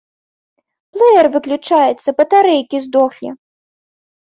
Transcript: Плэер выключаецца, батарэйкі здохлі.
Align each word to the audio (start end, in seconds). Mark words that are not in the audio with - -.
Плэер 0.97 1.29
выключаецца, 1.35 2.09
батарэйкі 2.23 2.77
здохлі. 2.89 3.29